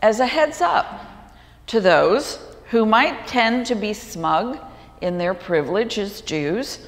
[0.00, 1.32] as a heads up
[1.66, 2.38] to those
[2.70, 4.58] who might tend to be smug
[5.02, 6.86] in their privilege as Jews,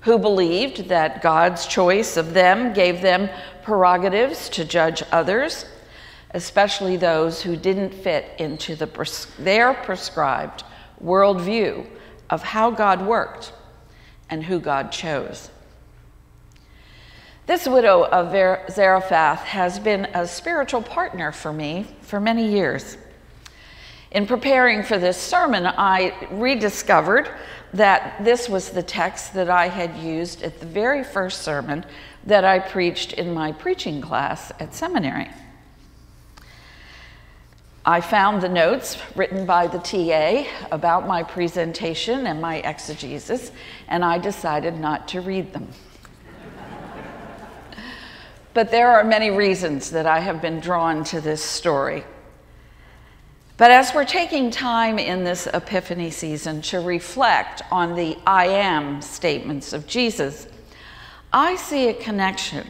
[0.00, 3.28] who believed that God's choice of them gave them
[3.62, 5.66] prerogatives to judge others,
[6.30, 8.86] especially those who didn't fit into the,
[9.38, 10.64] their prescribed
[11.02, 11.86] worldview
[12.30, 13.52] of how God worked
[14.28, 15.50] and who God chose.
[17.46, 18.32] This widow of
[18.72, 22.96] Zarephath has been a spiritual partner for me for many years.
[24.10, 27.30] In preparing for this sermon, I rediscovered
[27.74, 31.84] that this was the text that I had used at the very first sermon
[32.24, 35.30] that I preached in my preaching class at seminary.
[37.88, 43.52] I found the notes written by the TA about my presentation and my exegesis,
[43.86, 45.68] and I decided not to read them.
[48.54, 52.02] But there are many reasons that I have been drawn to this story.
[53.56, 59.00] But as we're taking time in this Epiphany season to reflect on the I am
[59.00, 60.48] statements of Jesus,
[61.32, 62.66] I see a connection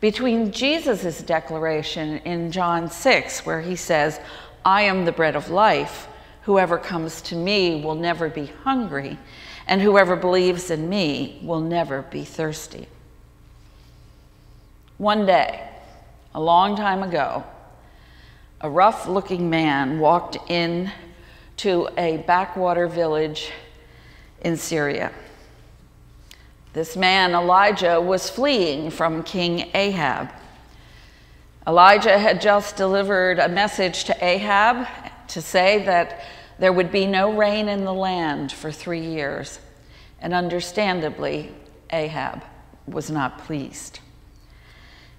[0.00, 4.18] between Jesus' declaration in John 6, where he says,
[4.64, 6.08] I am the bread of life.
[6.42, 9.18] Whoever comes to me will never be hungry,
[9.66, 12.88] and whoever believes in me will never be thirsty.
[14.96, 15.68] One day,
[16.34, 17.44] a long time ago,
[18.60, 20.90] a rough looking man walked in
[21.58, 23.50] to a backwater village
[24.40, 25.12] in Syria.
[26.72, 30.30] This man, Elijah, was fleeing from King Ahab.
[31.66, 34.86] Elijah had just delivered a message to Ahab
[35.28, 36.22] to say that
[36.60, 39.58] there would be no rain in the land for three years.
[40.20, 41.52] And understandably,
[41.90, 42.44] Ahab
[42.86, 43.98] was not pleased.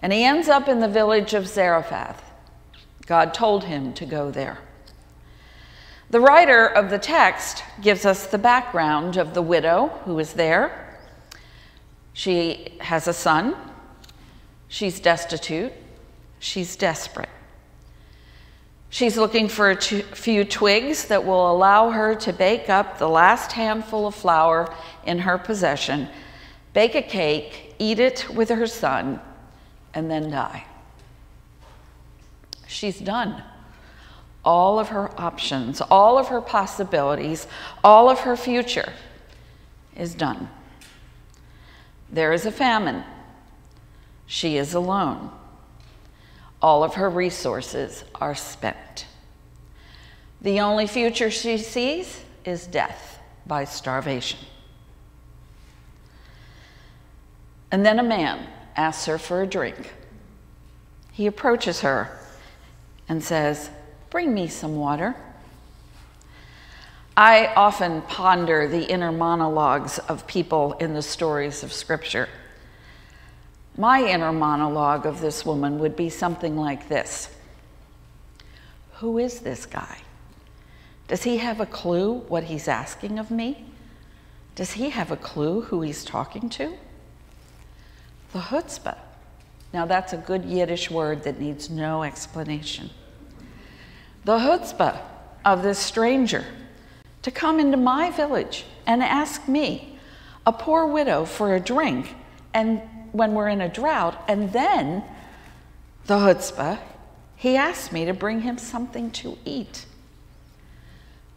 [0.00, 2.22] And he ends up in the village of Zarephath.
[3.06, 4.58] God told him to go there.
[6.10, 10.85] The writer of the text gives us the background of the widow who is there.
[12.16, 13.54] She has a son,
[14.68, 15.70] she's destitute,
[16.38, 17.28] she's desperate.
[18.88, 23.52] She's looking for a few twigs that will allow her to bake up the last
[23.52, 26.08] handful of flour in her possession,
[26.72, 29.20] bake a cake, eat it with her son,
[29.92, 30.64] and then die.
[32.66, 33.42] She's done.
[34.42, 37.46] All of her options, all of her possibilities,
[37.84, 38.94] all of her future
[39.94, 40.48] is done.
[42.16, 43.04] There is a famine.
[44.24, 45.30] She is alone.
[46.62, 49.04] All of her resources are spent.
[50.40, 54.38] The only future she sees is death by starvation.
[57.70, 58.46] And then a man
[58.76, 59.92] asks her for a drink.
[61.12, 62.18] He approaches her
[63.10, 63.68] and says,
[64.08, 65.16] Bring me some water.
[67.16, 72.28] I often ponder the inner monologues of people in the stories of Scripture.
[73.78, 77.30] My inner monologue of this woman would be something like this
[78.94, 79.98] Who is this guy?
[81.08, 83.64] Does he have a clue what he's asking of me?
[84.54, 86.74] Does he have a clue who he's talking to?
[88.36, 88.98] the chutzpah.
[89.72, 92.90] Now, that's a good Yiddish word that needs no explanation.
[94.24, 94.98] The chutzpah
[95.44, 96.44] of this stranger
[97.26, 99.98] to come into my village and ask me,
[100.46, 102.14] a poor widow, for a drink,
[102.54, 102.80] and
[103.10, 105.02] when we're in a drought, and then
[106.06, 106.78] the chutzpah,
[107.34, 109.86] he asked me to bring him something to eat.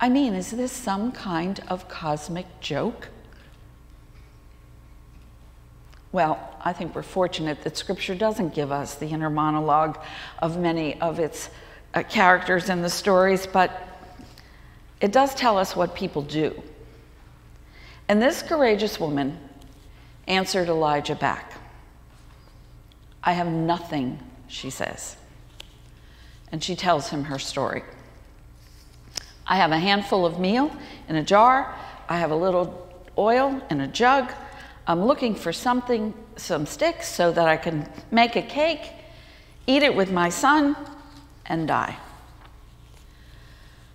[0.00, 3.10] I mean, is this some kind of cosmic joke?
[6.10, 10.00] Well, I think we're fortunate that Scripture doesn't give us the inner monologue
[10.40, 11.48] of many of its
[11.94, 13.95] uh, characters in the stories, but
[15.00, 16.62] it does tell us what people do.
[18.08, 19.38] And this courageous woman
[20.26, 21.52] answered Elijah back
[23.22, 25.16] I have nothing, she says.
[26.52, 27.82] And she tells him her story.
[29.46, 30.70] I have a handful of meal
[31.08, 31.74] in a jar,
[32.08, 32.88] I have a little
[33.18, 34.32] oil in a jug.
[34.86, 38.92] I'm looking for something, some sticks, so that I can make a cake,
[39.66, 40.76] eat it with my son,
[41.46, 41.96] and die.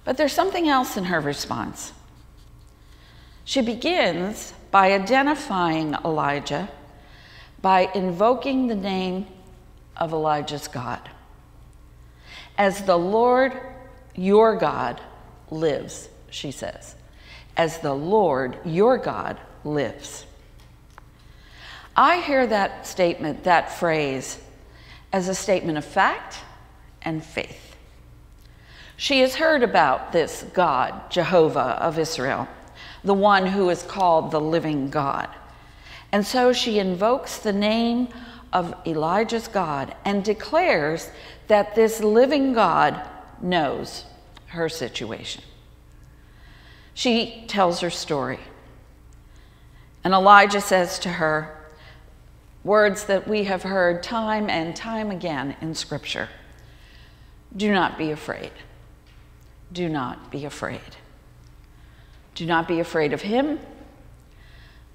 [0.03, 1.93] But there's something else in her response.
[3.45, 6.69] She begins by identifying Elijah
[7.61, 9.27] by invoking the name
[9.95, 11.09] of Elijah's God.
[12.57, 13.59] As the Lord
[14.15, 14.99] your God
[15.49, 16.95] lives, she says.
[17.55, 20.25] As the Lord your God lives.
[21.95, 24.41] I hear that statement, that phrase,
[25.13, 26.39] as a statement of fact
[27.01, 27.75] and faith.
[29.01, 32.47] She has heard about this God, Jehovah of Israel,
[33.03, 35.27] the one who is called the living God.
[36.11, 38.09] And so she invokes the name
[38.53, 41.09] of Elijah's God and declares
[41.47, 43.01] that this living God
[43.41, 44.05] knows
[44.49, 45.41] her situation.
[46.93, 48.39] She tells her story.
[50.03, 51.57] And Elijah says to her,
[52.63, 56.29] words that we have heard time and time again in Scripture
[57.57, 58.51] Do not be afraid.
[59.73, 60.79] Do not be afraid.
[62.35, 63.59] Do not be afraid of him.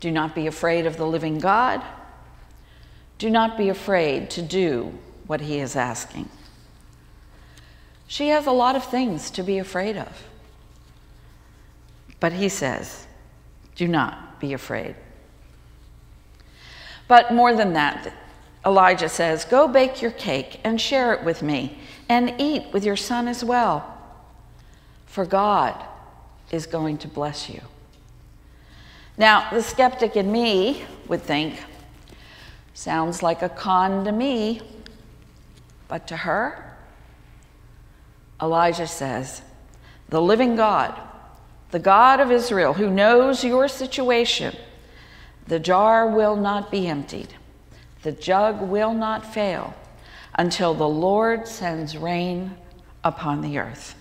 [0.01, 1.83] Do not be afraid of the living God.
[3.19, 6.29] Do not be afraid to do what he is asking.
[8.07, 10.25] She has a lot of things to be afraid of.
[12.21, 13.07] But he says,
[13.75, 14.95] Do not be afraid.
[17.09, 18.13] But more than that,
[18.65, 21.79] Elijah says, Go bake your cake and share it with me,
[22.09, 23.96] and eat with your son as well.
[25.17, 25.83] For God
[26.51, 27.63] is going to bless you.
[29.17, 31.59] Now, the skeptic in me would think,
[32.75, 34.61] sounds like a con to me,
[35.89, 36.77] but to her,
[38.43, 39.41] Elijah says,
[40.11, 40.95] the living God,
[41.71, 44.55] the God of Israel, who knows your situation,
[45.47, 47.33] the jar will not be emptied,
[48.03, 49.75] the jug will not fail
[50.35, 52.55] until the Lord sends rain
[53.03, 53.95] upon the earth.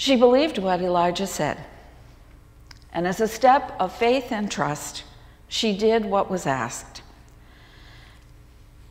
[0.00, 1.58] She believed what Elijah said.
[2.90, 5.04] And as a step of faith and trust,
[5.46, 7.02] she did what was asked.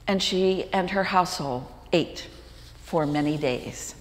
[0.05, 2.27] And she and her household ate
[2.83, 3.95] for many days.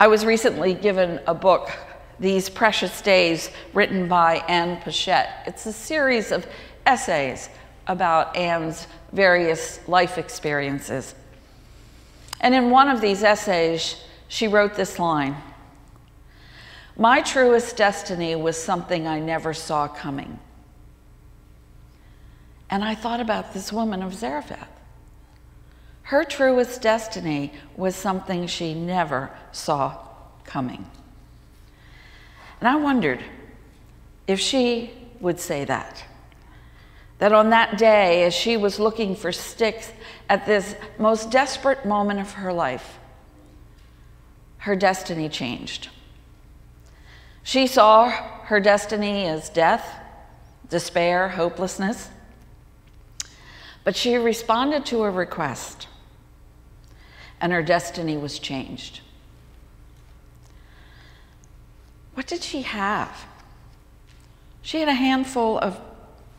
[0.00, 1.70] I was recently given a book,
[2.18, 5.26] These Precious Days, written by Ann Patchett.
[5.46, 6.46] It's a series of
[6.86, 7.50] essays
[7.86, 11.14] about Ann's various life experiences.
[12.40, 13.96] And in one of these essays,
[14.30, 15.36] she wrote this line
[16.96, 20.38] My truest destiny was something I never saw coming.
[22.70, 24.68] And I thought about this woman of Zarephath.
[26.04, 29.98] Her truest destiny was something she never saw
[30.44, 30.86] coming.
[32.60, 33.20] And I wondered
[34.28, 36.04] if she would say that.
[37.18, 39.90] That on that day, as she was looking for sticks
[40.28, 42.99] at this most desperate moment of her life,
[44.60, 45.88] her destiny changed.
[47.42, 49.96] She saw her destiny as death,
[50.68, 52.10] despair, hopelessness.
[53.84, 55.88] But she responded to a request,
[57.40, 59.00] and her destiny was changed.
[62.12, 63.26] What did she have?
[64.60, 65.80] She had a handful of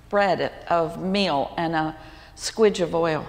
[0.09, 1.95] bread, of meal, and a
[2.35, 3.25] squidge of oil.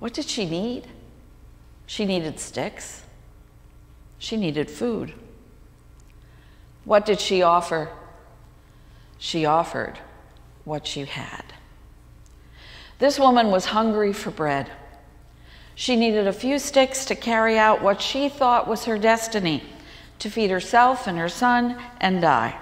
[0.00, 0.88] What did she need?
[1.88, 3.02] She needed sticks.
[4.18, 5.14] She needed food.
[6.84, 7.88] What did she offer?
[9.16, 9.98] She offered
[10.66, 11.44] what she had.
[12.98, 14.70] This woman was hungry for bread.
[15.74, 19.62] She needed a few sticks to carry out what she thought was her destiny
[20.18, 22.58] to feed herself and her son and die.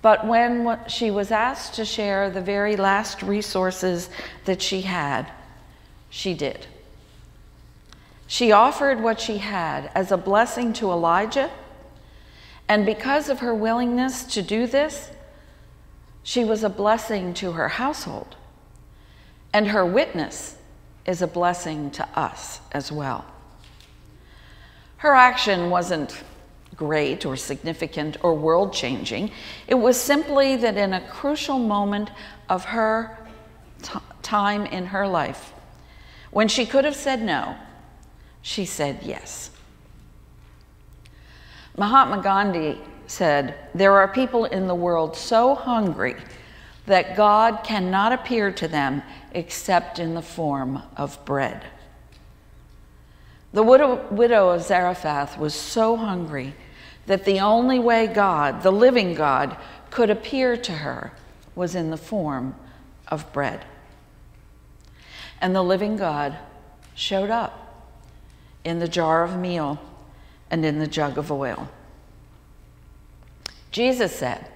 [0.00, 4.08] But when she was asked to share the very last resources
[4.46, 5.30] that she had,
[6.08, 6.66] she did.
[8.32, 11.50] She offered what she had as a blessing to Elijah,
[12.66, 15.10] and because of her willingness to do this,
[16.22, 18.36] she was a blessing to her household.
[19.52, 20.56] And her witness
[21.04, 23.26] is a blessing to us as well.
[24.96, 26.24] Her action wasn't
[26.74, 29.30] great or significant or world changing.
[29.68, 32.10] It was simply that in a crucial moment
[32.48, 33.14] of her
[34.22, 35.52] time in her life,
[36.30, 37.56] when she could have said no,
[38.42, 39.50] she said yes.
[41.76, 46.16] Mahatma Gandhi said, There are people in the world so hungry
[46.86, 51.64] that God cannot appear to them except in the form of bread.
[53.52, 56.54] The widow, of Zarephath was so hungry
[57.06, 59.56] that the only way God, the living God,
[59.90, 61.12] could appear to her
[61.54, 62.54] was in the form
[63.08, 63.64] of bread.
[65.40, 66.38] And the living God
[66.94, 67.61] showed up
[68.64, 69.80] in the jar of meal
[70.50, 71.68] and in the jug of oil.
[73.70, 74.46] Jesus said,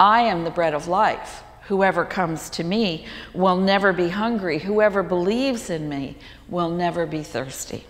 [0.00, 1.42] I am the bread of life.
[1.68, 4.58] Whoever comes to me will never be hungry.
[4.58, 6.16] Whoever believes in me
[6.48, 7.84] will never be thirsty.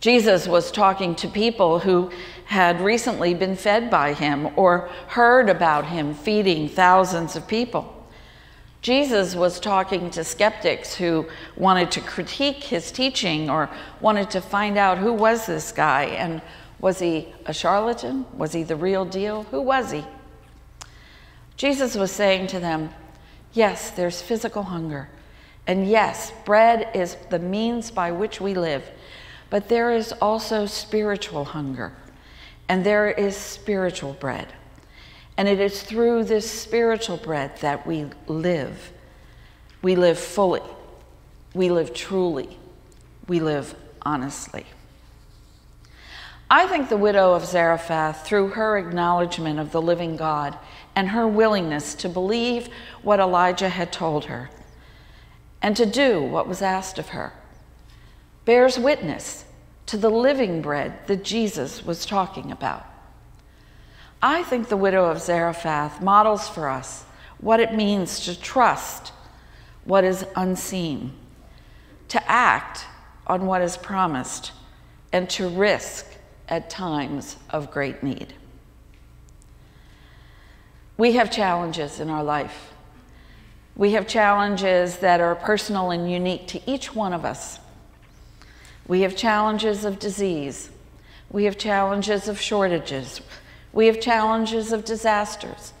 [0.00, 2.10] Jesus was talking to people who
[2.44, 7.93] had recently been fed by him or heard about him feeding thousands of people.
[8.84, 11.26] Jesus was talking to skeptics who
[11.56, 13.70] wanted to critique his teaching or
[14.02, 16.42] wanted to find out who was this guy and
[16.80, 18.26] was he a charlatan?
[18.36, 19.44] Was he the real deal?
[19.44, 20.04] Who was he?
[21.56, 22.90] Jesus was saying to them,
[23.54, 25.08] Yes, there's physical hunger.
[25.66, 28.84] And yes, bread is the means by which we live.
[29.48, 31.94] But there is also spiritual hunger,
[32.68, 34.52] and there is spiritual bread.
[35.36, 38.92] And it is through this spiritual bread that we live.
[39.82, 40.62] We live fully,
[41.52, 42.58] we live truly,
[43.28, 44.66] we live honestly.
[46.50, 50.56] I think the widow of Zarephath, through her acknowledgement of the living God
[50.94, 52.68] and her willingness to believe
[53.02, 54.50] what Elijah had told her
[55.60, 57.32] and to do what was asked of her,
[58.44, 59.46] bears witness
[59.86, 62.86] to the living bread that Jesus was talking about.
[64.26, 67.04] I think the widow of Zarephath models for us
[67.40, 69.12] what it means to trust
[69.84, 71.12] what is unseen,
[72.08, 72.86] to act
[73.26, 74.52] on what is promised,
[75.12, 76.06] and to risk
[76.48, 78.32] at times of great need.
[80.96, 82.72] We have challenges in our life.
[83.76, 87.58] We have challenges that are personal and unique to each one of us.
[88.88, 90.70] We have challenges of disease.
[91.28, 93.20] We have challenges of shortages.
[93.74, 95.72] We have challenges of disasters.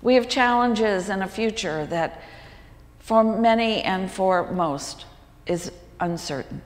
[0.00, 2.22] We have challenges in a future that,
[2.98, 5.04] for many and for most,
[5.46, 5.70] is
[6.00, 6.62] uncertain.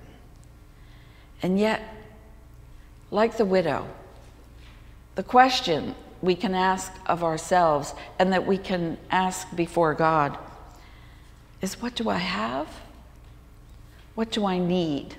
[1.43, 1.83] And yet,
[3.11, 3.89] like the widow,
[5.17, 10.39] the question we can ask of ourselves and that we can ask before God
[11.61, 12.69] is what do I have?
[14.15, 15.17] What do I need?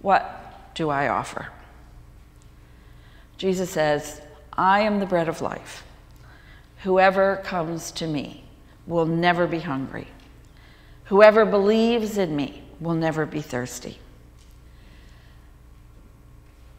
[0.00, 1.48] What do I offer?
[3.38, 4.20] Jesus says,
[4.52, 5.84] I am the bread of life.
[6.82, 8.44] Whoever comes to me
[8.86, 10.08] will never be hungry.
[11.04, 13.98] Whoever believes in me will never be thirsty.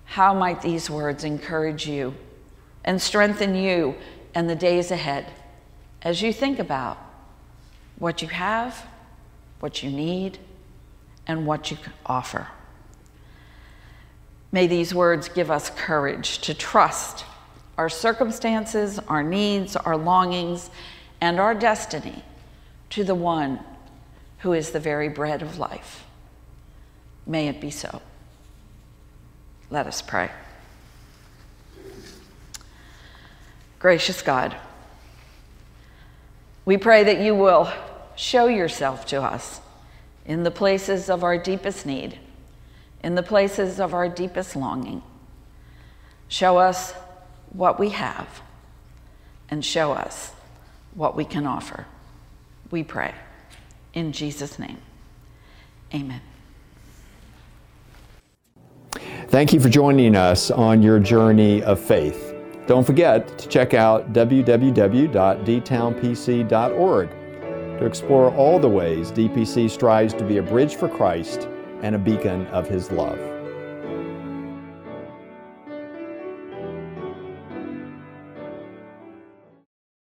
[0.06, 2.16] How might these words encourage you
[2.84, 3.96] and strengthen you
[4.34, 5.32] in the days ahead
[6.02, 6.98] as you think about
[8.00, 8.86] what you have,
[9.60, 10.40] what you need,
[11.28, 12.48] and what you can offer?
[14.58, 17.26] May these words give us courage to trust
[17.78, 20.72] our circumstances, our needs, our longings,
[21.22, 22.24] and our destiny
[22.90, 23.60] to the one
[24.40, 26.06] who is the very bread of life.
[27.28, 28.02] May it be so.
[29.70, 30.32] Let us pray.
[33.78, 34.56] Gracious God,
[36.66, 37.72] we pray that you will
[38.16, 39.62] show yourself to us
[40.26, 42.18] in the places of our deepest need
[43.04, 45.01] in the places of our deepest longing.
[46.27, 46.94] Show us
[47.54, 48.42] what we have
[49.50, 50.32] and show us
[50.94, 51.86] what we can offer.
[52.70, 53.13] We pray.
[53.94, 54.80] In Jesus' name,
[55.94, 56.22] amen.
[59.30, 62.36] Thank you for joining us on your journey of faith.
[62.66, 67.10] Don't forget to check out www.dtownpc.org
[67.80, 71.48] to explore all the ways DPC strives to be a bridge for Christ
[71.81, 73.37] and a beacon of His love.